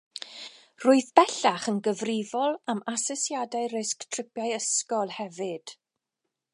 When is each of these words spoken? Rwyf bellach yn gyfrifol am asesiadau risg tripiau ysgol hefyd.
Rwyf 0.85 1.11
bellach 1.19 1.67
yn 1.71 1.77
gyfrifol 1.89 2.57
am 2.75 2.81
asesiadau 2.95 3.71
risg 3.77 4.09
tripiau 4.17 4.57
ysgol 4.61 5.17
hefyd. 5.19 5.77